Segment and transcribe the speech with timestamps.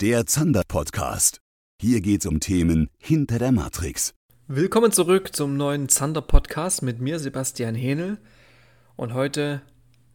[0.00, 1.40] der Zander-Podcast.
[1.80, 4.14] Hier geht's um Themen hinter der Matrix.
[4.46, 8.18] Willkommen zurück zum neuen Zander-Podcast mit mir, Sebastian Hähnel.
[8.94, 9.60] Und heute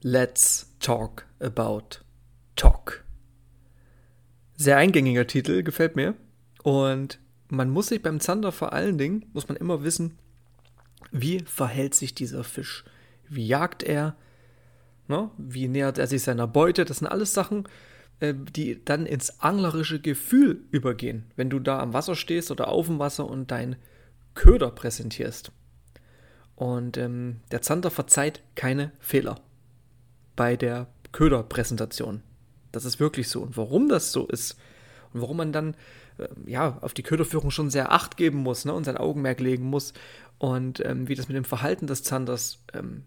[0.02, 2.00] Let's Talk About
[2.56, 3.04] Talk.
[4.56, 6.16] Sehr eingängiger Titel, gefällt mir.
[6.64, 7.20] Und
[7.50, 10.18] man muss sich beim Zander vor allen Dingen, muss man immer wissen,
[11.12, 12.86] wie verhält sich dieser Fisch?
[13.28, 14.16] Wie jagt er?
[15.10, 15.30] Ne?
[15.38, 16.86] Wie nähert er sich seiner Beute?
[16.86, 17.68] Das sind alles Sachen,
[18.24, 22.88] äh, die dann ins anglerische Gefühl übergehen, wenn du da am Wasser stehst oder auf
[22.88, 23.76] dem Wasser und dein
[24.34, 25.52] Köder präsentierst.
[26.56, 29.42] Und ähm, der Zander verzeiht keine Fehler
[30.38, 32.24] bei der Köderpräsentation.
[32.72, 33.42] Das ist wirklich so.
[33.42, 34.58] Und warum das so ist
[35.12, 35.76] und warum man dann
[36.18, 39.66] äh, ja auf die Köderführung schon sehr Acht geben muss ne, und sein Augenmerk legen
[39.66, 39.94] muss
[40.38, 43.04] und ähm, wie das mit dem Verhalten des Zanders ähm,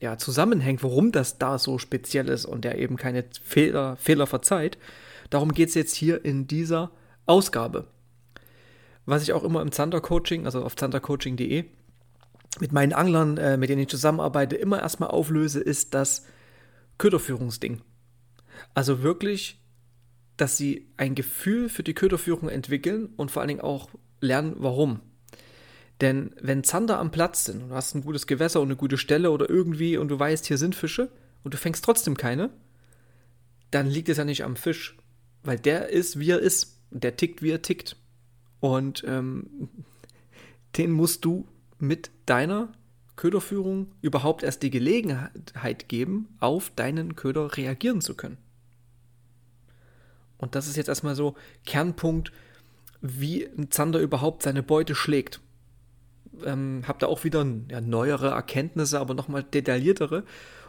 [0.00, 4.78] ja, zusammenhängt, warum das da so speziell ist und der eben keine Fehler, Fehler verzeiht.
[5.30, 6.90] Darum geht es jetzt hier in dieser
[7.26, 7.86] Ausgabe.
[9.06, 11.64] Was ich auch immer im Zander-Coaching, also auf zandercoaching.de,
[12.60, 16.26] mit meinen Anglern, äh, mit denen ich zusammenarbeite, immer erstmal auflöse, ist das
[16.98, 17.80] Köderführungsding.
[18.74, 19.60] Also wirklich,
[20.36, 23.88] dass sie ein Gefühl für die Köderführung entwickeln und vor allen Dingen auch
[24.20, 25.00] lernen, warum.
[26.02, 28.98] Denn wenn Zander am Platz sind und du hast ein gutes Gewässer und eine gute
[28.98, 31.08] Stelle oder irgendwie und du weißt, hier sind Fische
[31.44, 32.50] und du fängst trotzdem keine,
[33.70, 34.98] dann liegt es ja nicht am Fisch,
[35.44, 36.80] weil der ist, wie er ist.
[36.90, 37.96] Der tickt, wie er tickt.
[38.58, 39.68] Und ähm,
[40.76, 41.46] den musst du
[41.78, 42.72] mit deiner
[43.14, 48.38] Köderführung überhaupt erst die Gelegenheit geben, auf deinen Köder reagieren zu können.
[50.36, 52.32] Und das ist jetzt erstmal so Kernpunkt,
[53.00, 55.40] wie ein Zander überhaupt seine Beute schlägt
[56.44, 60.24] ähm, habe da auch wieder ja, neuere Erkenntnisse, aber nochmal detailliertere.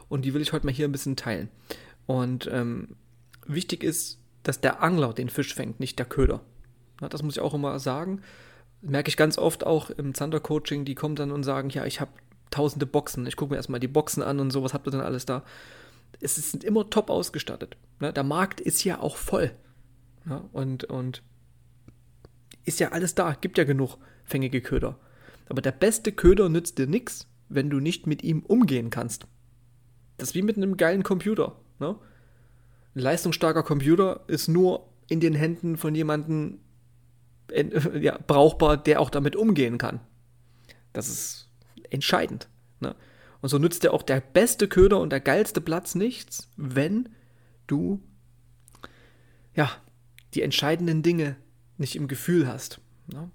[0.09, 1.50] Und die will ich heute mal hier ein bisschen teilen.
[2.06, 2.95] Und ähm,
[3.45, 6.41] wichtig ist, dass der Angler den Fisch fängt, nicht der Köder.
[7.02, 8.22] Na, das muss ich auch immer sagen.
[8.81, 12.11] Merke ich ganz oft auch im Zander-Coaching, die kommen dann und sagen, ja, ich habe
[12.52, 13.25] tausende Boxen.
[13.25, 15.44] Ich gucke mir erstmal die Boxen an und so, was habt ihr denn alles da?
[16.19, 17.78] Es ist immer top ausgestattet.
[18.00, 18.13] Ne?
[18.13, 19.52] Der Markt ist ja auch voll.
[20.25, 20.41] Ne?
[20.52, 21.23] Und, und
[22.66, 25.00] ist ja alles da, gibt ja genug fängige Köder.
[25.50, 29.28] Aber der beste Köder nützt dir nichts, wenn du nicht mit ihm umgehen kannst.
[30.18, 31.59] Das ist wie mit einem geilen Computer.
[31.80, 31.96] Ne?
[32.96, 36.59] Ein leistungsstarker Computer ist nur in den Händen von jemandem
[38.00, 40.00] ja, brauchbar, der auch damit umgehen kann.
[40.94, 41.50] Das ist
[41.90, 42.48] entscheidend.
[42.80, 42.96] Ne?
[43.42, 47.09] Und so nützt dir auch der beste Köder und der geilste Platz nichts, wenn
[47.68, 48.02] du
[49.56, 49.70] ja
[50.34, 51.36] die entscheidenden Dinge
[51.78, 52.80] nicht im Gefühl hast.
[53.08, 53.30] Ne?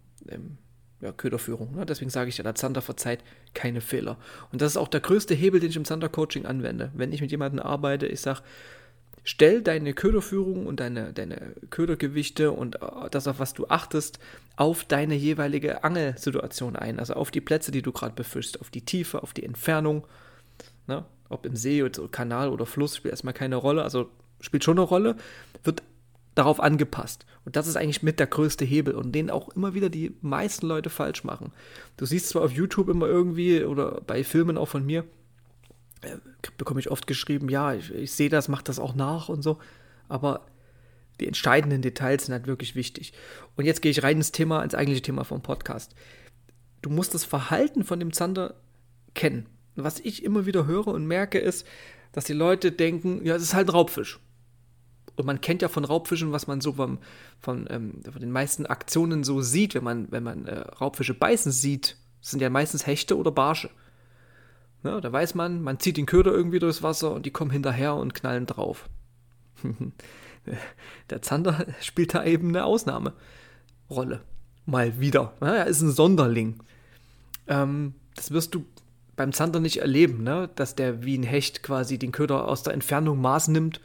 [1.00, 1.76] Ja, Köderführung.
[1.76, 1.86] Ne?
[1.86, 3.20] Deswegen sage ich ja, der Zander verzeiht
[3.54, 4.16] keine Fehler.
[4.52, 6.90] Und das ist auch der größte Hebel, den ich im Zander-Coaching anwende.
[6.94, 8.40] Wenn ich mit jemandem arbeite, ich sage,
[9.22, 14.18] stell deine Köderführung und deine, deine Ködergewichte und äh, das, auf was du achtest,
[14.56, 16.98] auf deine jeweilige Angelsituation ein.
[16.98, 20.06] Also auf die Plätze, die du gerade befischst, auf die Tiefe, auf die Entfernung.
[20.86, 21.04] Ne?
[21.28, 23.84] Ob im See oder Kanal oder Fluss spielt erstmal keine Rolle.
[23.84, 24.10] Also
[24.40, 25.16] spielt schon eine Rolle.
[25.62, 25.82] Wird
[26.38, 27.26] darauf angepasst.
[27.44, 30.66] Und das ist eigentlich mit der größte Hebel und den auch immer wieder die meisten
[30.66, 31.52] Leute falsch machen.
[31.96, 35.04] Du siehst zwar auf YouTube immer irgendwie oder bei Filmen auch von mir,
[36.02, 36.16] äh,
[36.56, 39.58] bekomme ich oft geschrieben, ja, ich, ich sehe das, mach das auch nach und so,
[40.08, 40.46] aber
[41.20, 43.12] die entscheidenden Details sind halt wirklich wichtig.
[43.56, 45.94] Und jetzt gehe ich rein ins Thema, ins eigentliche Thema vom Podcast.
[46.82, 48.54] Du musst das Verhalten von dem Zander
[49.14, 49.46] kennen.
[49.74, 51.66] Was ich immer wieder höre und merke ist,
[52.12, 54.20] dass die Leute denken, ja, es ist halt ein Raubfisch.
[55.18, 56.98] Und man kennt ja von Raubfischen, was man so vom,
[57.40, 61.50] von, ähm, von den meisten Aktionen so sieht, wenn man, wenn man äh, Raubfische beißen
[61.50, 63.68] sieht, sind ja meistens Hechte oder Barsche.
[64.84, 67.94] Ja, da weiß man, man zieht den Köder irgendwie durchs Wasser und die kommen hinterher
[67.96, 68.88] und knallen drauf.
[71.10, 74.22] Der Zander spielt da eben eine Ausnahmerolle.
[74.66, 75.34] Mal wieder.
[75.40, 76.62] Ja, er ist ein Sonderling.
[77.48, 78.64] Ähm, das wirst du
[79.16, 80.48] beim Zander nicht erleben, ne?
[80.54, 83.80] dass der wie ein Hecht quasi den Köder aus der Entfernung Maß nimmt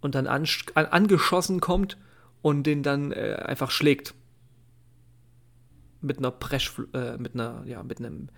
[0.00, 1.96] und dann an, an, angeschossen kommt
[2.42, 4.14] und den dann äh, einfach schlägt.
[6.00, 8.28] Mit einer Presch, äh, mit einer, ja, mit einem,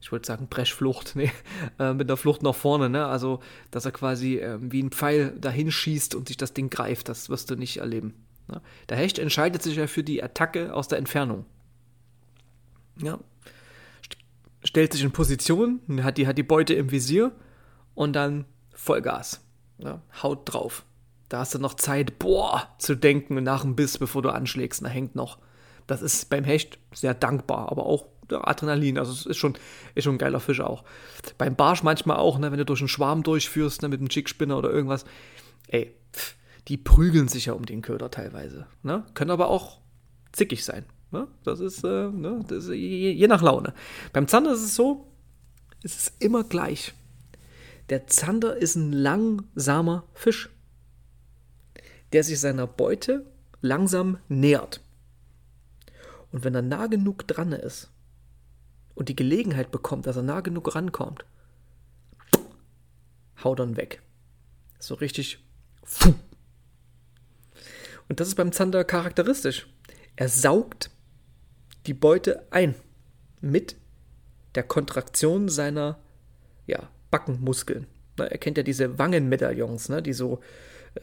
[0.00, 1.30] ich wollte sagen Preschflucht, nee,
[1.78, 3.06] äh, mit einer Flucht nach vorne, ne?
[3.06, 7.08] Also, dass er quasi äh, wie ein Pfeil dahin schießt und sich das Ding greift,
[7.08, 8.14] das wirst du nicht erleben.
[8.48, 8.62] Ne?
[8.88, 11.44] Der Hecht entscheidet sich ja für die Attacke aus der Entfernung.
[13.00, 13.18] Ja.
[14.64, 17.32] Stellt sich in Position, hat die, hat die Beute im Visier
[17.94, 18.44] und dann
[18.74, 19.44] Vollgas.
[19.78, 20.84] Ja, haut drauf.
[21.32, 24.84] Da hast du noch Zeit, boah, zu denken nach dem Biss, bevor du anschlägst.
[24.84, 25.38] Da hängt noch.
[25.86, 28.98] Das ist beim Hecht sehr dankbar, aber auch Adrenalin.
[28.98, 29.54] Also es ist schon,
[29.94, 30.84] ist schon ein geiler Fisch auch.
[31.38, 34.58] Beim Barsch manchmal auch, ne, wenn du durch einen Schwarm durchführst, ne, mit einem Chickspinner
[34.58, 35.06] oder irgendwas.
[35.68, 35.94] Ey,
[36.68, 38.66] die prügeln sich ja um den Köder teilweise.
[38.82, 39.06] Ne?
[39.14, 39.78] Können aber auch
[40.32, 40.84] zickig sein.
[41.12, 41.28] Ne?
[41.44, 42.44] Das, ist, äh, ne?
[42.46, 43.72] das ist je, je nach Laune.
[44.12, 45.06] Beim Zander ist es so,
[45.82, 46.92] es ist immer gleich.
[47.88, 50.50] Der Zander ist ein langsamer Fisch,
[52.12, 53.26] der sich seiner Beute
[53.60, 54.80] langsam nähert.
[56.30, 57.90] Und wenn er nah genug dran ist
[58.94, 61.24] und die Gelegenheit bekommt, dass er nah genug rankommt,
[63.42, 64.02] haut ihn weg.
[64.78, 65.38] So richtig.
[68.08, 69.68] Und das ist beim Zander charakteristisch.
[70.16, 70.90] Er saugt
[71.86, 72.74] die Beute ein
[73.40, 73.76] mit
[74.54, 75.98] der Kontraktion seiner
[76.66, 77.86] ja, Backenmuskeln.
[78.16, 80.40] er kennt ja diese Wangenmedaillons, ne, die so,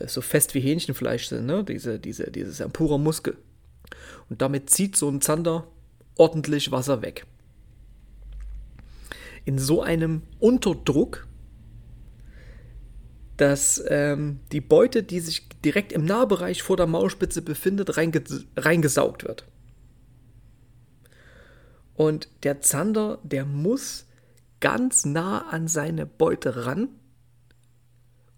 [0.06, 2.72] so fest wie Hähnchenfleisch sind, ne, diese, diese, dieses ein
[3.02, 3.38] Muskel.
[4.30, 5.68] Und damit zieht so ein Zander
[6.16, 7.26] ordentlich Wasser weg.
[9.46, 11.28] In so einem Unterdruck,
[13.38, 19.24] dass ähm, die Beute, die sich direkt im Nahbereich vor der Maulspitze befindet, reinges reingesaugt
[19.24, 19.46] wird.
[21.96, 24.06] Und der Zander, der muss
[24.60, 26.90] ganz nah an seine Beute ran,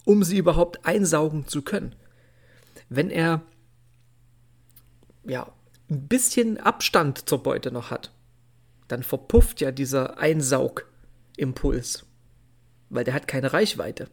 [0.06, 1.96] um sie überhaupt einsaugen zu können.
[2.90, 3.42] Wenn er
[5.26, 5.52] ja
[5.90, 8.12] ein bisschen Abstand zur Beute noch hat,
[8.88, 12.06] dann verpufft ja dieser Einsaugimpuls,
[12.90, 14.10] weil der hat keine Reichweite.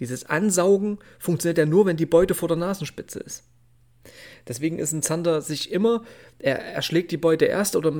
[0.00, 3.44] Dieses Ansaugen funktioniert ja nur, wenn die Beute vor der Nasenspitze ist.
[4.46, 6.04] Deswegen ist ein Zander sich immer,
[6.38, 7.92] er, er schlägt die Beute erst oder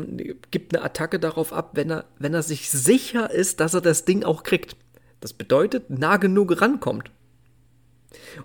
[0.50, 4.04] gibt eine Attacke darauf ab, wenn er, wenn er sich sicher ist, dass er das
[4.04, 4.76] Ding auch kriegt.
[5.24, 7.10] Das bedeutet, nah genug rankommt.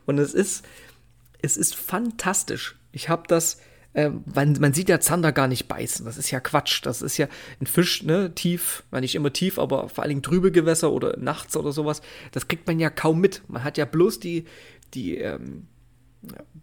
[0.06, 0.66] Und es ist,
[1.42, 2.78] es ist fantastisch.
[2.94, 3.60] Ich habe das,
[3.92, 6.06] äh, man, man, sieht ja Zander gar nicht beißen.
[6.06, 6.86] Das ist ja Quatsch.
[6.86, 7.28] Das ist ja
[7.60, 11.58] ein Fisch, ne, tief, nicht immer tief, aber vor allen Dingen trübe Gewässer oder nachts
[11.58, 12.02] oder sowas.
[12.32, 13.42] Das kriegt man ja kaum mit.
[13.50, 14.46] Man hat ja bloß die,
[14.94, 15.68] die, ähm,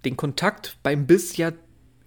[0.06, 1.52] den Kontakt beim Biss ja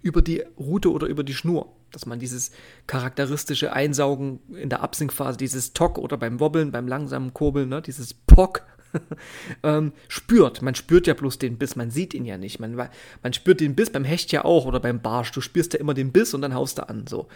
[0.02, 1.76] über die Rute oder über die Schnur.
[1.92, 2.52] Dass man dieses
[2.86, 8.14] charakteristische Einsaugen in der Absinkphase, dieses Tock oder beim Wobbeln, beim langsamen Kurbeln, ne, dieses
[8.14, 8.62] Pock,
[9.62, 10.62] ähm, spürt.
[10.62, 12.60] Man spürt ja bloß den Biss, man sieht ihn ja nicht.
[12.60, 15.32] Man, man spürt den Biss beim Hecht ja auch oder beim Barsch.
[15.32, 17.06] Du spürst ja immer den Biss und dann haust du an.
[17.06, 17.28] So.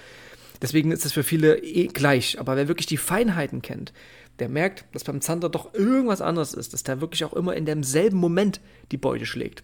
[0.62, 2.39] Deswegen ist es für viele eh gleich.
[2.41, 3.93] Aber wer wirklich die Feinheiten kennt,
[4.39, 7.67] der merkt, dass beim Zander doch irgendwas anderes ist, dass der wirklich auch immer in
[7.67, 8.61] demselben Moment
[8.91, 9.62] die Beute schlägt.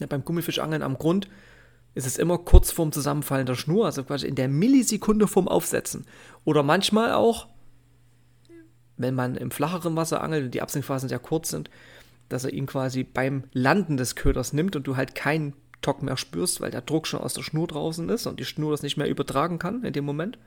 [0.00, 1.28] Ja, beim Gummifischangeln am Grund
[1.94, 6.06] ist es immer kurz vorm Zusammenfallen der Schnur, also quasi in der Millisekunde vorm Aufsetzen.
[6.44, 7.48] Oder manchmal auch,
[8.96, 11.70] wenn man im flacheren Wasser angelt und die Absinkphasen sehr kurz sind,
[12.28, 16.16] dass er ihn quasi beim Landen des Köders nimmt und du halt keinen Tock mehr
[16.16, 18.96] spürst, weil der Druck schon aus der Schnur draußen ist und die Schnur das nicht
[18.96, 20.38] mehr übertragen kann in dem Moment,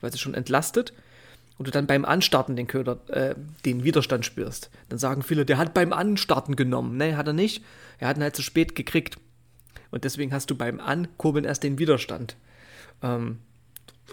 [0.00, 0.92] weil sie schon entlastet
[1.58, 3.34] und du dann beim Anstarten den Köder, äh,
[3.64, 4.70] den Widerstand spürst.
[4.88, 6.96] Dann sagen viele, der hat beim Anstarten genommen.
[6.96, 7.64] Nee, hat er nicht.
[7.98, 9.18] Er hat ihn halt zu spät gekriegt.
[9.94, 12.34] Und deswegen hast du beim Ankurbeln erst den Widerstand.
[13.00, 13.38] Ähm,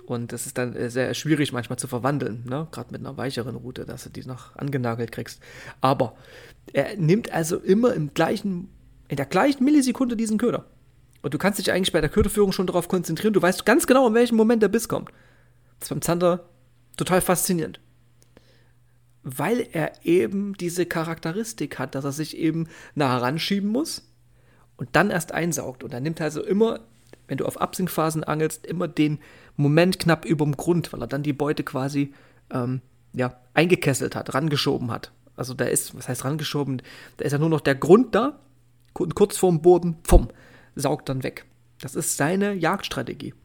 [0.06, 2.68] und das ist dann äh, sehr schwierig manchmal zu verwandeln, ne?
[2.72, 5.42] gerade mit einer weicheren Route, dass du die noch angenagelt kriegst.
[5.82, 6.16] Aber
[6.72, 8.70] er nimmt also immer im gleichen,
[9.08, 10.66] in der gleichen Millisekunde diesen Köder.
[11.24, 13.34] Und du kannst dich eigentlich bei der Köderführung schon darauf konzentrieren.
[13.34, 15.10] Du weißt ganz genau, in welchem Moment der Biss kommt.
[15.80, 16.48] Das ist beim Zander
[16.96, 17.80] total faszinierend.
[19.24, 24.11] Weil er eben diese Charakteristik hat, dass er sich eben nah heranschieben muss
[24.82, 25.84] und dann erst einsaugt.
[25.84, 26.80] Und er nimmt also immer,
[27.28, 29.20] wenn du auf Absinkphasen angelst, immer den
[29.56, 32.16] Moment knapp über dem Grund, weil er dann die Beute quasi
[32.50, 32.82] ähm,
[33.14, 35.12] ja, eingekesselt hat, rangeschoben hat.
[35.36, 36.82] Also da ist, was heißt rangeschoben?
[37.18, 38.40] Da ist ja nur noch der Grund da,
[38.96, 40.30] kurz vorm Boden, pfumm,
[40.74, 41.46] saugt dann weg.
[41.80, 43.36] Das ist seine Jagdstrategie.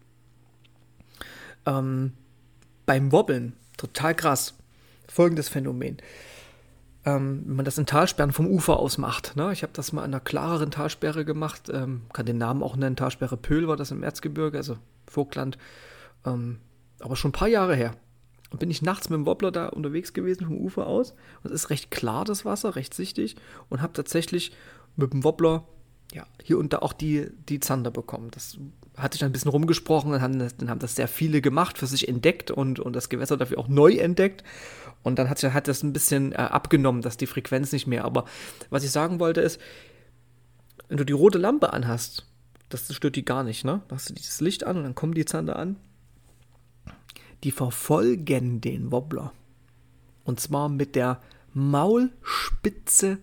[1.67, 2.15] Ähm,
[2.87, 4.55] beim Wobbeln, total krass.
[5.07, 5.99] Folgendes Phänomen.
[7.07, 9.37] Ähm, wenn man das in Talsperren vom Ufer aus macht.
[9.37, 9.53] Ne?
[9.53, 12.97] Ich habe das mal in einer klareren Talsperre gemacht, ähm, kann den Namen auch nennen,
[12.97, 15.57] Talsperre Pöhl war das im Erzgebirge, also Vogtland.
[16.27, 16.59] Ähm,
[17.01, 17.93] aber schon ein paar Jahre her.
[18.51, 21.13] Und bin ich nachts mit dem Wobbler da unterwegs gewesen vom Ufer aus.
[21.43, 23.37] Und es ist recht klar, das Wasser, recht sichtig.
[23.69, 24.53] Und habe tatsächlich
[24.97, 25.65] mit dem Wobbler
[26.13, 28.31] ja, hier und da auch die, die Zander bekommen.
[28.31, 28.59] Das
[28.97, 31.79] hat sich dann ein bisschen rumgesprochen, dann haben, das, dann haben das sehr viele gemacht,
[31.79, 34.43] für sich entdeckt und, und das Gewässer dafür auch neu entdeckt.
[35.03, 38.05] Und dann hat, hat das ein bisschen äh, abgenommen, dass die Frequenz nicht mehr.
[38.05, 38.25] Aber
[38.71, 39.61] was ich sagen wollte ist,
[40.89, 42.27] wenn du die rote Lampe anhast,
[42.69, 43.83] das stört die gar nicht, ne?
[43.89, 45.77] Da hast du dieses Licht an und dann kommen die Zander an.
[47.45, 49.33] Die verfolgen den Wobbler.
[50.25, 51.21] Und zwar mit der
[51.55, 53.19] Maulspitze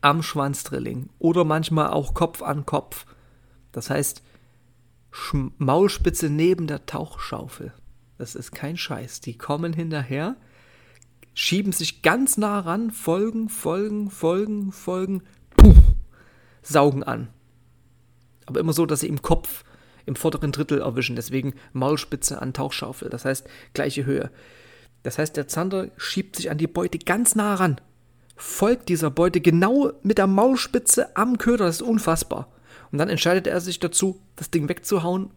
[0.00, 3.06] am Schwanzdrilling oder manchmal auch Kopf an Kopf.
[3.72, 4.22] Das heißt,
[5.58, 7.72] Maulspitze neben der Tauchschaufel.
[8.18, 9.20] Das ist kein Scheiß.
[9.20, 10.36] Die kommen hinterher,
[11.34, 15.22] schieben sich ganz nah ran, folgen, folgen, folgen, folgen,
[15.56, 15.74] puh,
[16.62, 17.28] saugen an.
[18.46, 19.64] Aber immer so, dass sie im Kopf
[20.06, 21.16] im vorderen Drittel erwischen.
[21.16, 23.10] Deswegen Maulspitze an Tauchschaufel.
[23.10, 24.30] Das heißt, gleiche Höhe.
[25.02, 27.80] Das heißt, der Zander schiebt sich an die Beute ganz nah ran.
[28.34, 31.66] Folgt dieser Beute genau mit der Maulspitze am Köder.
[31.66, 32.48] Das ist unfassbar.
[32.90, 35.30] Und dann entscheidet er sich dazu, das Ding wegzuhauen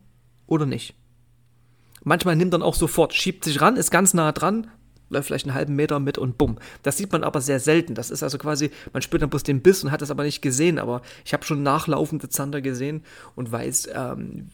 [0.48, 0.96] oder nicht.
[2.04, 4.68] Manchmal nimmt er auch sofort, schiebt sich ran, ist ganz nah dran,
[5.12, 6.58] läuft vielleicht einen halben Meter mit und bumm.
[6.84, 7.96] Das sieht man aber sehr selten.
[7.96, 10.42] Das ist also quasi, man spürt dann bloß den Biss und hat das aber nicht
[10.42, 10.80] gesehen.
[10.80, 13.04] Aber ich habe schon nachlaufende Zander gesehen
[13.36, 14.48] und weiß, ähm,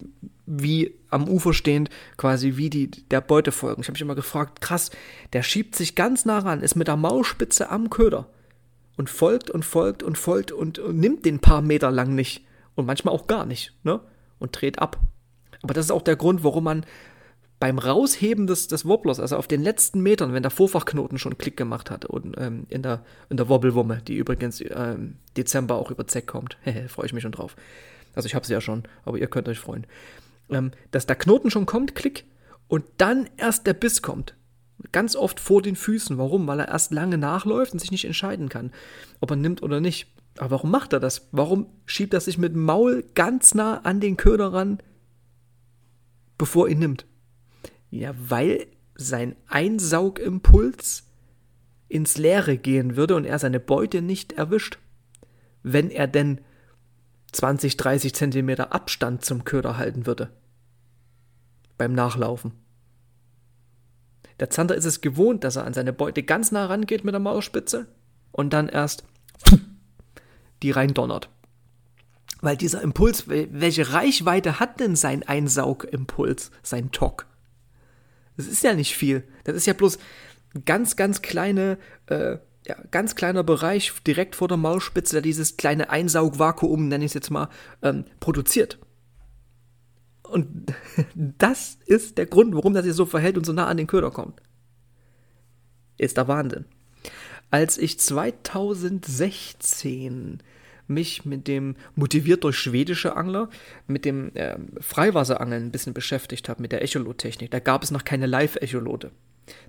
[0.45, 3.81] wie am Ufer stehend quasi wie die der Beute folgen.
[3.81, 4.91] Ich habe mich immer gefragt, krass,
[5.33, 8.27] der schiebt sich ganz nah ran, ist mit der Maulspitze am Köder
[8.97, 12.46] und folgt und folgt und folgt und, und nimmt den paar Meter lang nicht
[12.77, 13.99] und manchmal auch gar nicht, ne?
[14.39, 14.99] Und dreht ab.
[15.63, 16.85] Aber das ist auch der Grund, warum man
[17.59, 21.57] beim Rausheben des, des Wobblers, also auf den letzten Metern, wenn der Vorfachknoten schon Klick
[21.57, 26.05] gemacht hat und ähm, in der, in der Wobblewumme, die übrigens ähm, Dezember auch über
[26.05, 26.57] Zeck kommt,
[26.87, 27.55] freue ich mich schon drauf.
[28.13, 29.87] Also ich habe sie ja schon, aber ihr könnt euch freuen.
[30.49, 32.25] Ähm, dass der Knoten schon kommt, Klick,
[32.67, 34.35] und dann erst der Biss kommt.
[34.91, 36.17] Ganz oft vor den Füßen.
[36.19, 36.45] Warum?
[36.45, 38.71] Weil er erst lange nachläuft und sich nicht entscheiden kann,
[39.19, 40.07] ob er nimmt oder nicht.
[40.37, 41.27] Aber warum macht er das?
[41.31, 44.79] Warum schiebt er sich mit dem Maul ganz nah an den Köder ran,
[46.37, 47.05] bevor er ihn nimmt?
[47.89, 51.03] Ja, weil sein Einsaugimpuls
[51.87, 54.77] ins Leere gehen würde und er seine Beute nicht erwischt.
[55.63, 56.41] Wenn er denn
[57.31, 60.29] 20, 30 Zentimeter Abstand zum Köder halten würde.
[61.77, 62.53] Beim Nachlaufen.
[64.39, 67.19] Der Zander ist es gewohnt, dass er an seine Beute ganz nah rangeht mit der
[67.19, 67.87] Maulspitze
[68.31, 69.03] und dann erst
[70.63, 71.29] die rein donnert.
[72.41, 77.25] Weil dieser Impuls, welche Reichweite hat denn sein Einsaugimpuls, sein Tock?
[78.35, 79.23] Das ist ja nicht viel.
[79.43, 79.97] Das ist ja bloß
[80.65, 82.37] ganz, ganz kleine, äh,
[82.67, 87.15] ja, ganz kleiner Bereich direkt vor der Maulspitze, der dieses kleine Einsaugvakuum, nenne ich es
[87.15, 87.49] jetzt mal,
[87.81, 88.77] ähm, produziert.
[90.23, 90.73] Und
[91.15, 94.11] das ist der Grund, warum das sich so verhält und so nah an den Köder
[94.11, 94.41] kommt.
[95.97, 96.65] Ist der Wahnsinn.
[97.49, 100.41] Als ich 2016
[100.87, 103.49] mich mit dem, motiviert durch schwedische Angler,
[103.87, 107.51] mit dem äh, Freiwasserangeln ein bisschen beschäftigt habe, mit der Echolot-Technik.
[107.51, 109.11] Da gab es noch keine Live-Echolote.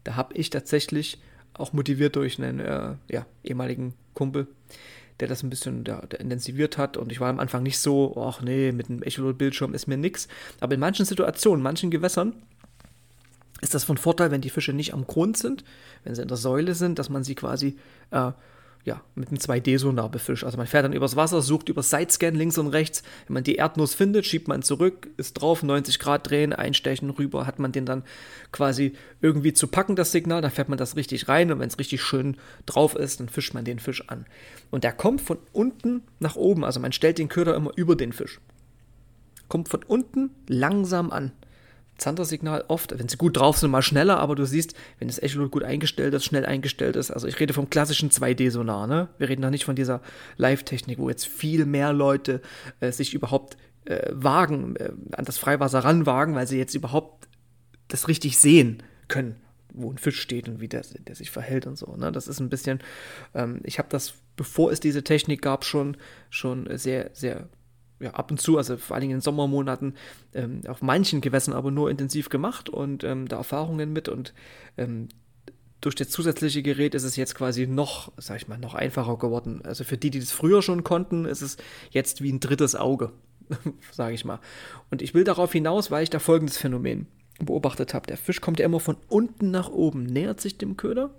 [0.05, 1.21] Da habe ich tatsächlich,
[1.55, 4.47] auch motiviert durch einen äh, ja, ehemaligen Kumpel,
[5.19, 6.97] der das ein bisschen der, der intensiviert hat.
[6.97, 10.29] Und ich war am Anfang nicht so, ach nee, mit einem Echolot-Bildschirm ist mir nix.
[10.61, 12.35] Aber in manchen Situationen, manchen Gewässern,
[13.61, 15.65] ist das von Vorteil, wenn die Fische nicht am Grund sind,
[16.05, 17.77] wenn sie in der Säule sind, dass man sie quasi
[18.11, 18.33] äh,
[18.85, 20.45] ja, mit einem 2D-Sonar befischt.
[20.45, 23.03] Also man fährt dann übers Wasser, sucht über Sidescan links und rechts.
[23.27, 27.47] Wenn man die Erdnuss findet, schiebt man zurück, ist drauf, 90 Grad drehen, einstechen, rüber,
[27.47, 28.03] hat man den dann
[28.51, 31.79] quasi irgendwie zu packen, das Signal, dann fährt man das richtig rein und wenn es
[31.79, 34.25] richtig schön drauf ist, dann fischt man den Fisch an.
[34.71, 38.13] Und der kommt von unten nach oben, also man stellt den Köder immer über den
[38.13, 38.41] Fisch.
[39.49, 41.33] Kommt von unten langsam an.
[41.99, 45.51] Zandersignal oft, wenn sie gut drauf sind, mal schneller, aber du siehst, wenn das Echolot
[45.51, 49.09] gut eingestellt ist, schnell eingestellt ist, also ich rede vom klassischen 2D-Sonar, ne?
[49.19, 50.01] Wir reden da nicht von dieser
[50.37, 52.41] Live-Technik, wo jetzt viel mehr Leute
[52.81, 57.29] äh, sich überhaupt äh, wagen, äh, an das Freiwasser ranwagen, weil sie jetzt überhaupt
[57.89, 59.37] das richtig sehen können,
[59.73, 61.97] wo ein Fisch steht und wie der, der sich verhält und so.
[61.97, 62.13] Ne?
[62.13, 62.81] Das ist ein bisschen,
[63.35, 65.97] ähm, ich habe das, bevor es diese Technik gab, schon,
[66.31, 67.49] schon sehr, sehr
[68.01, 69.95] ja, ab und zu, also vor allen Dingen in Sommermonaten,
[70.35, 74.35] ähm, auf manchen Gewässern aber nur intensiv gemacht und ähm, da Erfahrungen mit und
[74.77, 75.09] ähm,
[75.81, 79.61] durch das zusätzliche Gerät ist es jetzt quasi noch, sag ich mal, noch einfacher geworden.
[79.65, 81.57] Also für die, die das früher schon konnten, ist es
[81.91, 83.13] jetzt wie ein drittes Auge,
[83.93, 84.41] sage ich mal.
[84.91, 87.07] Und ich will darauf hinaus, weil ich da folgendes Phänomen
[87.39, 88.09] beobachtet habe.
[88.09, 91.15] Der Fisch kommt ja immer von unten nach oben, nähert sich dem Köder,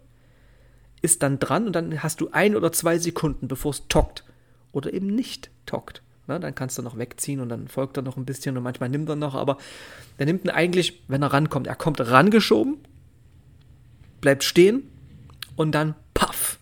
[1.01, 4.25] ist dann dran und dann hast du ein oder zwei Sekunden, bevor es tockt
[4.73, 6.03] oder eben nicht tockt.
[6.29, 6.39] Ne?
[6.39, 9.09] Dann kannst du noch wegziehen und dann folgt er noch ein bisschen und manchmal nimmt
[9.09, 9.57] er noch, aber
[10.19, 12.77] der nimmt ihn eigentlich, wenn er rankommt, er kommt rangeschoben,
[14.21, 14.83] bleibt stehen
[15.55, 16.59] und dann paff,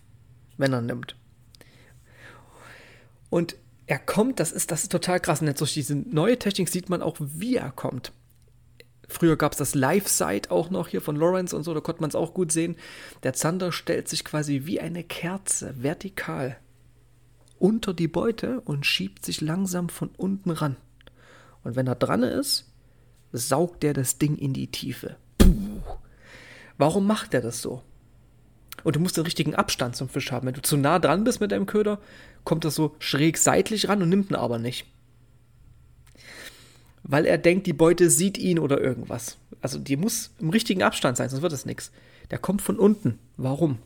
[0.57, 1.15] wenn er nimmt.
[3.29, 3.57] Und
[3.87, 5.41] er kommt, das ist, das ist total krass.
[5.41, 8.13] Und jetzt durch diese neue Technik sieht man auch, wie er kommt.
[9.09, 12.09] Früher gab es das Live-Site auch noch hier von Lawrence und so, da konnte man
[12.09, 12.77] es auch gut sehen.
[13.23, 16.57] Der Zander stellt sich quasi wie eine Kerze vertikal
[17.59, 20.75] unter die Beute und schiebt sich langsam von unten ran.
[21.63, 22.65] Und wenn er dran ist,
[23.31, 25.17] saugt er das Ding in die Tiefe.
[25.37, 25.81] Puh.
[26.77, 27.81] Warum macht er das so?
[28.83, 30.47] Und du musst den richtigen Abstand zum Fisch haben.
[30.47, 31.99] Wenn du zu nah dran bist mit deinem Köder,
[32.43, 34.85] kommt er so schräg seitlich ran und nimmt ihn aber nicht.
[37.03, 39.37] Weil er denkt, die Beute sieht ihn oder irgendwas.
[39.61, 41.91] Also die muss im richtigen Abstand sein, sonst wird es nichts.
[42.31, 43.19] Der kommt von unten.
[43.37, 43.79] Warum?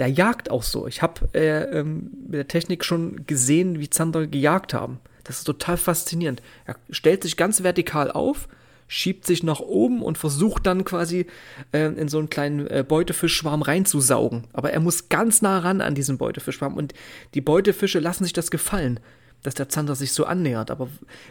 [0.00, 0.86] Der jagt auch so.
[0.86, 4.98] Ich habe äh, ähm, mit der Technik schon gesehen, wie Zander gejagt haben.
[5.24, 6.42] Das ist total faszinierend.
[6.64, 8.48] Er stellt sich ganz vertikal auf,
[8.88, 11.26] schiebt sich nach oben und versucht dann quasi
[11.72, 14.44] äh, in so einen kleinen äh, Beutefischschwarm reinzusaugen.
[14.54, 16.94] Aber er muss ganz nah ran an diesen Beutefischschwarm und
[17.34, 19.00] die Beutefische lassen sich das gefallen,
[19.42, 20.70] dass der Zander sich so annähert.
[20.70, 20.88] Aber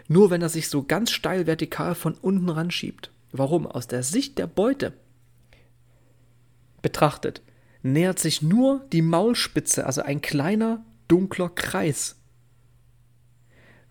[0.07, 3.09] nur wenn er sich so ganz steil vertikal von unten ran schiebt.
[3.31, 3.65] Warum?
[3.65, 4.93] Aus der Sicht der Beute
[6.83, 7.41] betrachtet
[7.81, 12.17] nähert sich nur die Maulspitze, also ein kleiner dunkler Kreis.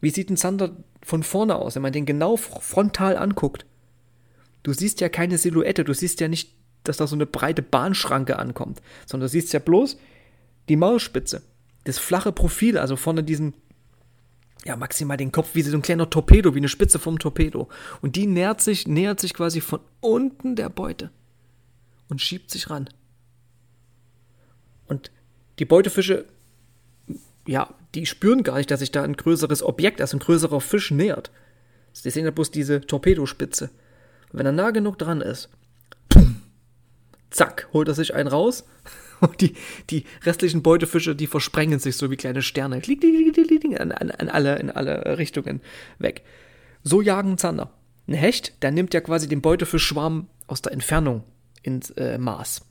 [0.00, 3.66] Wie sieht ein Zander von vorne aus, wenn man den genau frontal anguckt?
[4.62, 6.54] Du siehst ja keine Silhouette, du siehst ja nicht,
[6.84, 9.98] dass da so eine breite Bahnschranke ankommt, sondern du siehst ja bloß
[10.68, 11.42] die Maulspitze,
[11.84, 13.54] das flache Profil, also vorne diesen,
[14.64, 17.68] ja, maximal den Kopf wie so ein kleiner Torpedo, wie eine Spitze vom Torpedo.
[18.02, 21.10] Und die nähert sich, nähert sich quasi von unten der Beute
[22.08, 22.88] und schiebt sich ran.
[24.88, 25.10] Und
[25.58, 26.24] die Beutefische,
[27.46, 30.90] ja, die spüren gar nicht, dass sich da ein größeres Objekt, also ein größerer Fisch
[30.90, 31.30] nähert.
[31.92, 33.70] Sie sehen ja bloß diese Torpedospitze.
[34.32, 35.48] Und wenn er nah genug dran ist,
[37.30, 38.64] zack, holt er sich einen raus.
[39.20, 39.54] Und die,
[39.90, 42.80] die restlichen Beutefische, die versprengen sich so wie kleine Sterne.
[42.80, 45.60] An, an, an alle, in alle Richtungen
[45.98, 46.22] weg.
[46.84, 47.72] So jagen Zander.
[48.06, 51.24] Ein Hecht, der nimmt ja quasi den Beutefischschwarm aus der Entfernung
[51.62, 52.67] ins äh, Maß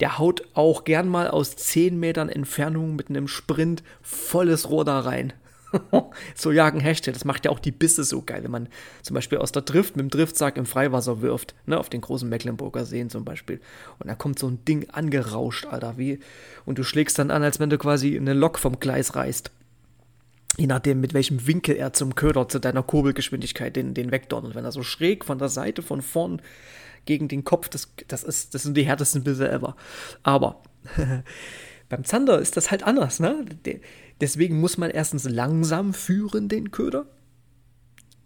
[0.00, 5.00] der haut auch gern mal aus 10 Metern Entfernung mit einem Sprint volles Rohr da
[5.00, 5.32] rein.
[6.34, 8.68] so jagen Hechte, das macht ja auch die Bisse so geil, wenn man
[9.02, 12.28] zum Beispiel aus der Drift mit dem Driftsack im Freiwasser wirft, ne, auf den großen
[12.28, 13.60] Mecklenburger Seen zum Beispiel.
[13.98, 16.20] Und da kommt so ein Ding angerauscht, Alter, wie,
[16.64, 19.50] und du schlägst dann an, als wenn du quasi eine Lok vom Gleis reißt.
[20.56, 24.54] Je nachdem, mit welchem Winkel er zum Köder, zu deiner Kurbelgeschwindigkeit den, den wegdonnert.
[24.54, 26.42] Wenn er so schräg von der Seite, von vorn
[27.08, 29.74] gegen den Kopf, das, das, ist, das sind die härtesten Bisse ever.
[30.22, 30.62] Aber
[31.88, 33.46] beim Zander ist das halt anders, ne?
[34.20, 37.06] Deswegen muss man erstens langsam führen, den Köder,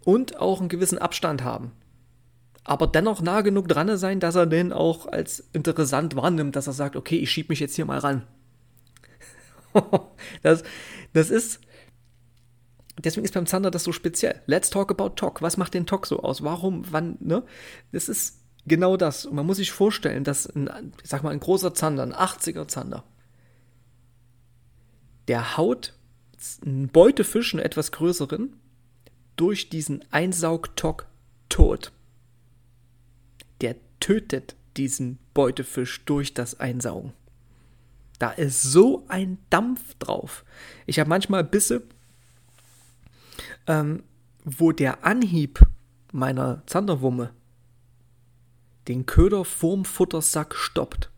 [0.05, 1.71] und auch einen gewissen Abstand haben.
[2.65, 6.73] Aber dennoch nah genug dran sein, dass er den auch als interessant wahrnimmt, dass er
[6.73, 8.27] sagt, okay, ich schieb mich jetzt hier mal ran.
[10.43, 10.65] das,
[11.13, 11.61] das ist,
[12.99, 14.43] deswegen ist beim Zander das so speziell.
[14.47, 15.41] Let's talk about Talk.
[15.41, 16.43] Was macht den Talk so aus?
[16.43, 17.45] Warum, wann, ne?
[17.93, 19.27] Das ist, Genau das.
[19.27, 22.69] Und man muss sich vorstellen, dass ein, ich sag mal, ein großer Zander, ein 80er
[22.69, 23.05] Zander,
[25.29, 25.95] der haut
[26.65, 28.57] einen Beutefisch, einen etwas größeren,
[29.37, 31.07] durch diesen Einsaugtock
[31.49, 31.93] tot.
[33.61, 37.13] Der tötet diesen Beutefisch durch das Einsaugen.
[38.19, 40.45] Da ist so ein Dampf drauf.
[40.87, 41.83] Ich habe manchmal Bisse,
[43.67, 44.03] ähm,
[44.45, 45.61] wo der Anhieb
[46.13, 47.31] meiner Zanderwumme
[48.89, 51.11] den Köder vorm Futtersack stoppt.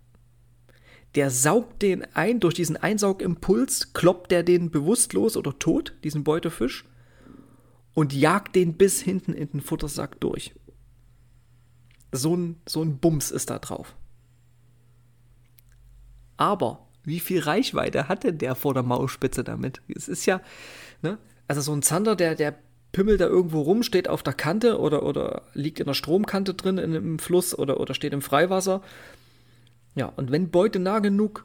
[1.14, 6.84] Der saugt den ein, durch diesen Einsaugimpuls kloppt der den bewusstlos oder tot, diesen Beutefisch,
[7.94, 10.54] und jagt den bis hinten in den Futtersack durch.
[12.10, 13.96] So ein, so ein Bums ist da drauf.
[16.36, 19.82] Aber wie viel Reichweite hatte der vor der Maulspitze damit?
[19.88, 20.40] Es ist ja,
[21.02, 21.18] ne?
[21.46, 22.58] Also so ein Zander, der, der
[22.94, 26.78] pimmelt da irgendwo rum, steht auf der Kante oder, oder liegt in der Stromkante drin
[26.78, 28.82] in, im Fluss oder, oder steht im Freiwasser.
[29.96, 31.44] Ja, und wenn Beute nah genug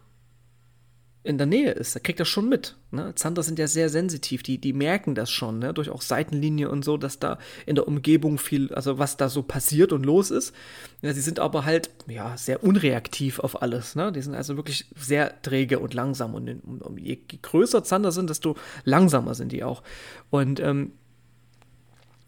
[1.23, 2.77] in der Nähe ist, da kriegt er schon mit.
[2.91, 3.13] Ne?
[3.15, 5.73] Zander sind ja sehr sensitiv, die, die merken das schon, ne?
[5.73, 9.41] durch auch Seitenlinie und so, dass da in der Umgebung viel, also was da so
[9.41, 10.55] passiert und los ist.
[11.01, 13.95] Ja, sie sind aber halt, ja, sehr unreaktiv auf alles.
[13.95, 14.11] Ne?
[14.11, 16.35] Die sind also wirklich sehr träge und langsam.
[16.35, 19.83] Und, und je größer Zander sind, desto langsamer sind die auch.
[20.29, 20.93] Und ähm,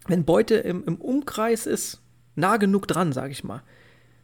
[0.06, 2.00] wenn Beute im, im Umkreis ist,
[2.34, 3.62] nah genug dran, sag ich mal,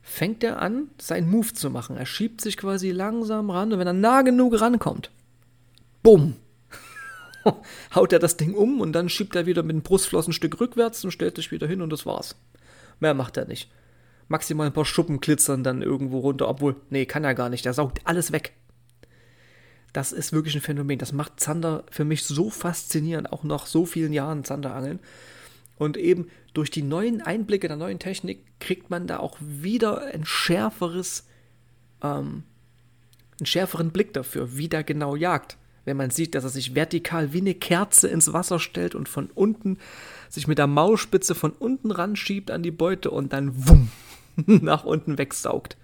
[0.02, 1.96] fängt er an, seinen Move zu machen.
[1.96, 5.10] Er schiebt sich quasi langsam ran und wenn er nah genug rankommt,
[6.02, 6.36] bumm,
[7.94, 10.60] haut er das Ding um und dann schiebt er wieder mit dem Brustflossen ein Stück
[10.60, 12.36] rückwärts und stellt sich wieder hin und das war's.
[13.00, 13.70] Mehr macht er nicht.
[14.28, 17.64] Maximal ein paar Schuppen glitzern dann irgendwo runter, obwohl, nee, kann er gar nicht.
[17.64, 18.52] Der saugt alles weg.
[19.92, 20.98] Das ist wirklich ein Phänomen.
[20.98, 25.00] Das macht Zander für mich so faszinierend, auch nach so vielen Jahren Zanderangeln.
[25.78, 30.24] Und eben durch die neuen Einblicke der neuen Technik kriegt man da auch wieder ein
[30.24, 31.26] schärferes,
[32.02, 32.42] ähm,
[33.38, 35.56] einen schärferen Blick dafür, wie der genau jagt.
[35.84, 39.30] Wenn man sieht, dass er sich vertikal wie eine Kerze ins Wasser stellt und von
[39.34, 39.78] unten
[40.28, 43.90] sich mit der Maulspitze von unten ranschiebt an die Beute und dann wumm
[44.46, 45.76] nach unten wegsaugt.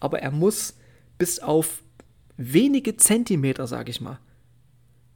[0.00, 0.74] Aber er muss
[1.16, 1.82] bis auf
[2.36, 4.18] wenige Zentimeter, sag ich mal,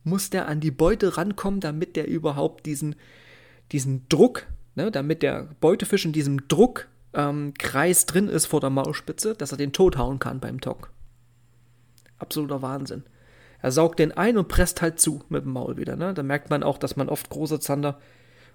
[0.05, 2.97] muss der an die Beute rankommen, damit der überhaupt diesen,
[3.73, 9.35] diesen Druck, ne, damit der Beutefisch in diesem Druckkreis ähm, drin ist vor der Maulspitze,
[9.35, 10.91] dass er den tot hauen kann beim Tock.
[12.19, 13.05] absoluter Wahnsinn.
[13.61, 15.97] Er saugt den ein und presst halt zu mit dem Maul wieder.
[15.97, 16.15] Ne?
[16.15, 18.01] Da merkt man auch, dass man oft große Zander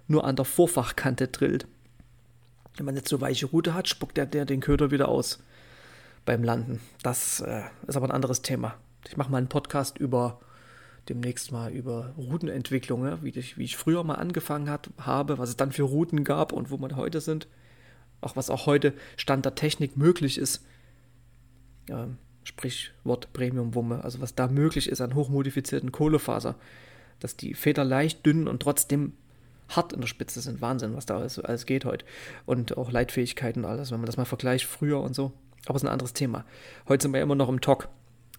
[0.06, 1.66] nur an der Vorfachkante drillt.
[2.76, 5.42] Wenn man jetzt so weiche Rute hat, spuckt der, der den Köder wieder aus
[6.24, 6.80] beim Landen.
[7.02, 8.74] Das äh, ist aber ein anderes Thema.
[9.06, 10.40] Ich mache mal einen Podcast über
[11.08, 13.18] demnächst mal über Routenentwicklung, ne?
[13.22, 16.52] wie, ich, wie ich früher mal angefangen hat, habe, was es dann für Routen gab
[16.52, 17.48] und wo wir heute sind.
[18.20, 20.64] Auch was auch heute Stand der Technik möglich ist.
[21.88, 26.56] Ähm, Sprichwort Premium-Wumme, also was da möglich ist an hochmodifizierten Kohlefaser,
[27.20, 29.12] dass die Feder leicht, dünn und trotzdem
[29.68, 30.60] hart in der Spitze sind.
[30.60, 32.04] Wahnsinn, was da alles, alles geht heute.
[32.46, 35.32] Und auch Leitfähigkeiten und alles, wenn man das mal vergleicht früher und so.
[35.66, 36.44] Aber es ist ein anderes Thema.
[36.88, 37.88] Heute sind wir immer noch im Talk.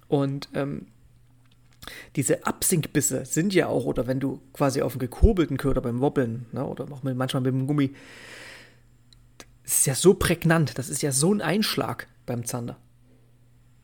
[0.08, 0.88] Und ähm,
[2.15, 6.45] diese Absinkbisse sind ja auch, oder wenn du quasi auf einen gekurbelten Köder beim Wobbeln,
[6.52, 7.93] ne, oder auch mit, manchmal mit dem Gummi,
[9.63, 12.78] das ist ja so prägnant, das ist ja so ein Einschlag beim Zander.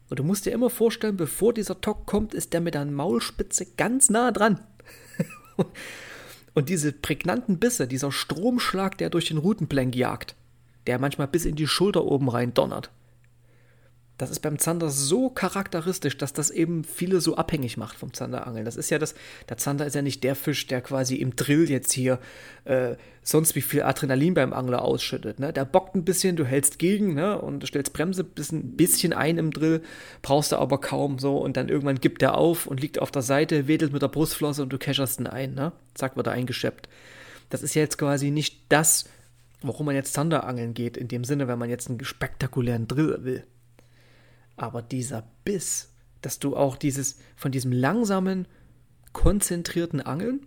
[0.09, 3.65] Und du musst dir immer vorstellen, bevor dieser Tock kommt, ist der mit der Maulspitze
[3.77, 4.59] ganz nah dran.
[6.53, 10.35] Und diese prägnanten Bisse, dieser Stromschlag, der durch den Routenplank jagt,
[10.87, 12.91] der manchmal bis in die Schulter oben rein donnert,
[14.17, 18.63] das ist beim Zander so charakteristisch, dass das eben viele so abhängig macht vom Zanderangeln.
[18.63, 19.13] Das ist ja das,
[19.49, 22.19] der Zander ist ja nicht der Fisch, der quasi im Drill jetzt hier
[22.63, 25.39] äh, sonst wie viel Adrenalin beim Angler ausschüttet.
[25.39, 25.51] Ne?
[25.51, 27.39] Der bockt ein bisschen, du hältst gegen ne?
[27.41, 29.81] und stellst Bremse ein bisschen ein im Drill,
[30.21, 33.21] brauchst du aber kaum so und dann irgendwann gibt er auf und liegt auf der
[33.21, 35.55] Seite, wedelt mit der Brustflosse und du kescherst ihn ein.
[35.55, 35.73] Ne?
[35.93, 36.87] Zack, wird er eingeschleppt.
[37.49, 39.09] Das ist ja jetzt quasi nicht das,
[39.61, 43.43] warum man jetzt Zanderangeln geht, in dem Sinne, wenn man jetzt einen spektakulären Drill will.
[44.57, 48.47] Aber dieser Biss, dass du auch dieses von diesem langsamen,
[49.13, 50.45] konzentrierten Angeln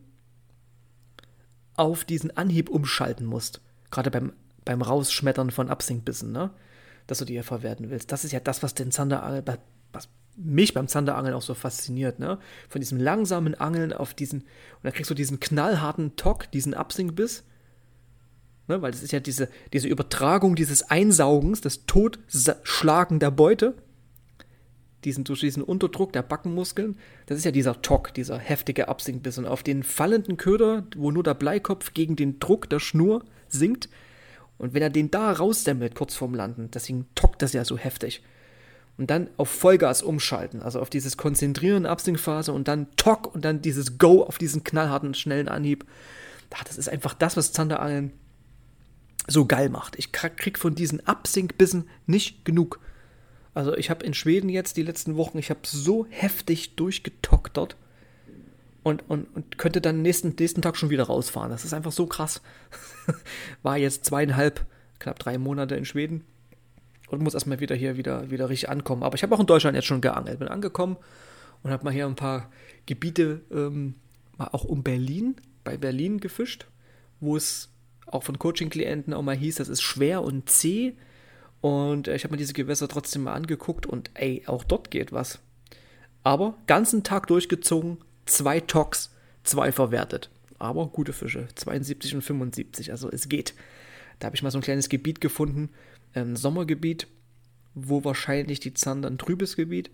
[1.75, 3.63] auf diesen Anhieb umschalten musst.
[3.91, 4.33] Gerade beim,
[4.65, 6.51] beim Rausschmettern von Absinkbissen, ne?
[7.07, 8.13] Dass du die ja verwerten willst.
[8.13, 9.43] Das ist ja das, was den Zanderangel,
[9.93, 12.39] was mich beim Zanderangeln auch so fasziniert, ne?
[12.69, 14.49] Von diesem langsamen Angeln auf diesen, und
[14.83, 17.45] dann kriegst du diesen knallharten Tock, diesen Absinkbiss.
[18.67, 18.83] Ne?
[18.83, 23.75] Weil das ist ja diese, diese Übertragung dieses Einsaugens, das Totschlagen der Beute
[25.05, 29.39] diesen, durch diesen Unterdruck der Backenmuskeln, das ist ja dieser Tock, dieser heftige Absinkbiss.
[29.39, 33.89] Und auf den fallenden Köder, wo nur der Bleikopf gegen den Druck der Schnur sinkt,
[34.59, 38.23] und wenn er den da raussemmelt, kurz vorm Landen, deswegen tockt das ja so heftig.
[38.97, 43.63] Und dann auf Vollgas umschalten, also auf dieses Konzentrieren, Absinkphase und dann Tock und dann
[43.63, 45.87] dieses Go auf diesen knallharten, schnellen Anhieb.
[46.67, 48.13] Das ist einfach das, was Zanderangeln
[49.29, 49.97] so geil macht.
[49.97, 52.81] Ich krieg von diesen Absinkbissen nicht genug.
[53.59, 57.75] Also ich habe in Schweden jetzt die letzten Wochen, ich habe so heftig durchgetockt dort
[58.85, 61.51] und, und, und könnte dann nächsten, nächsten Tag schon wieder rausfahren.
[61.51, 62.41] Das ist einfach so krass.
[63.65, 64.65] War jetzt zweieinhalb,
[65.01, 66.23] knapp drei Monate in Schweden
[67.09, 69.03] und muss erstmal wieder hier wieder, wieder richtig ankommen.
[69.03, 70.39] Aber ich habe auch in Deutschland jetzt schon geangelt.
[70.39, 70.97] Bin angekommen
[71.65, 72.53] und habe mal hier ein paar
[72.87, 73.97] Gebiete, ähm,
[74.37, 76.69] mal auch um Berlin, bei Berlin gefischt,
[77.19, 77.71] wo es
[78.07, 80.95] auch von Coaching-Klienten auch mal hieß, das ist schwer und zäh
[81.61, 85.13] und äh, ich habe mir diese Gewässer trotzdem mal angeguckt und ey, auch dort geht
[85.13, 85.41] was.
[86.23, 90.31] Aber ganzen Tag durchgezogen, zwei Toks, zwei verwertet.
[90.59, 93.55] Aber gute Fische, 72 und 75, also es geht.
[94.19, 95.71] Da habe ich mal so ein kleines Gebiet gefunden,
[96.15, 97.07] ein Sommergebiet,
[97.75, 99.91] wo wahrscheinlich die Zander ein trübes Gebiet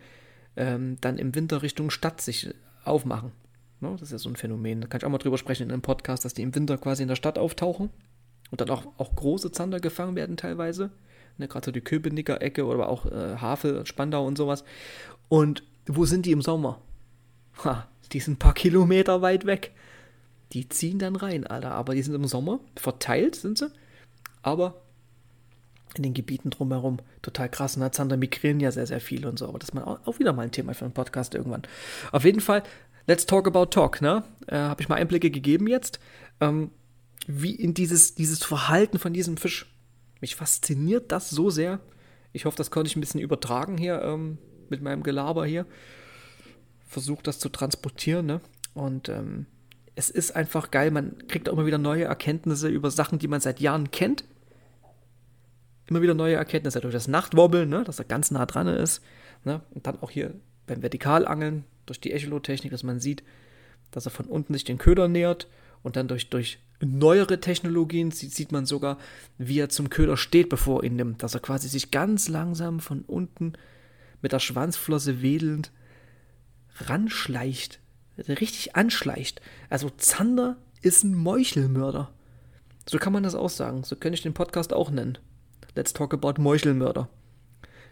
[0.56, 3.32] ähm, dann im Winter Richtung Stadt sich aufmachen.
[3.80, 3.90] Ne?
[3.92, 4.80] Das ist ja so ein Phänomen.
[4.80, 7.02] Da kann ich auch mal drüber sprechen in einem Podcast, dass die im Winter quasi
[7.02, 7.90] in der Stadt auftauchen
[8.50, 10.90] und dann auch, auch große Zander gefangen werden teilweise
[11.38, 14.64] ne, gerade so die Köpenicker-Ecke oder auch äh, Havel, Spandau und sowas.
[15.28, 16.80] Und wo sind die im Sommer?
[17.64, 19.72] Ha, die sind ein paar Kilometer weit weg.
[20.52, 21.72] Die ziehen dann rein, Alter.
[21.72, 23.70] Aber die sind im Sommer verteilt, sind sie.
[24.42, 24.82] Aber
[25.96, 27.76] in den Gebieten drumherum total krass.
[27.76, 29.48] Und Zander migrieren ja sehr, sehr viel und so.
[29.48, 31.62] Aber das ist mal auch wieder mal ein Thema für einen Podcast irgendwann.
[32.12, 32.62] Auf jeden Fall,
[33.06, 34.24] let's talk about talk, ne?
[34.46, 35.98] Äh, Habe ich mal Einblicke gegeben jetzt.
[36.40, 36.70] Ähm,
[37.26, 39.73] wie in dieses, dieses Verhalten von diesem Fisch
[40.24, 41.80] mich fasziniert das so sehr.
[42.32, 44.38] Ich hoffe, das konnte ich ein bisschen übertragen hier ähm,
[44.70, 45.66] mit meinem Gelaber hier.
[46.88, 48.40] Versucht das zu transportieren, ne?
[48.72, 49.44] Und ähm,
[49.96, 50.90] es ist einfach geil.
[50.90, 54.24] Man kriegt auch immer wieder neue Erkenntnisse über Sachen, die man seit Jahren kennt.
[55.88, 57.84] Immer wieder neue Erkenntnisse durch das Nachtwobbeln, ne?
[57.84, 59.02] dass er ganz nah dran ist.
[59.44, 59.60] Ne?
[59.74, 60.32] Und dann auch hier
[60.66, 63.22] beim Vertikalangeln durch die Echolotechnik, dass man sieht,
[63.90, 65.48] dass er von unten sich den Köder nähert
[65.82, 68.98] und dann durch, durch neuere Technologien sieht, man sogar,
[69.38, 71.22] wie er zum Köder steht, bevor er ihn nimmt.
[71.22, 73.54] Dass er quasi sich ganz langsam von unten
[74.22, 75.70] mit der Schwanzflosse wedelnd
[76.78, 77.80] ranschleicht.
[78.28, 79.40] Richtig anschleicht.
[79.70, 82.12] Also Zander ist ein Meuchelmörder.
[82.88, 83.84] So kann man das auch sagen.
[83.84, 85.18] So könnte ich den Podcast auch nennen.
[85.74, 87.08] Let's talk about Meuchelmörder.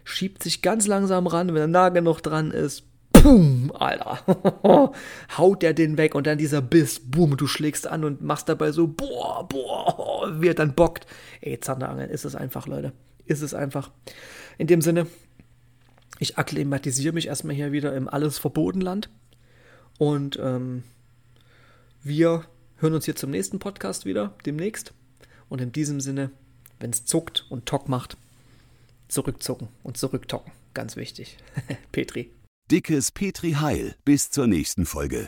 [0.03, 2.83] Schiebt sich ganz langsam ran, wenn er nah genug dran ist,
[3.23, 4.19] boom, Alter.
[5.37, 8.71] Haut der den weg und dann dieser Biss, boom, du schlägst an und machst dabei
[8.71, 11.07] so, boah, boah, wie er dann bockt.
[11.41, 12.91] Ey, Zanderangeln ist es einfach, Leute.
[13.25, 13.91] Ist es einfach.
[14.57, 15.07] In dem Sinne,
[16.19, 19.09] ich akklimatisiere mich erstmal hier wieder im alles Verbotenland.
[19.97, 20.83] Und ähm,
[22.03, 22.45] wir
[22.77, 24.93] hören uns hier zum nächsten Podcast wieder, demnächst.
[25.47, 26.31] Und in diesem Sinne,
[26.79, 28.17] wenn es zuckt und Tock macht,
[29.07, 30.51] zurückzucken und zurücktocken.
[30.73, 31.37] Ganz wichtig.
[31.91, 32.31] Petri.
[32.71, 33.95] Dickes Petri Heil.
[34.05, 35.27] Bis zur nächsten Folge.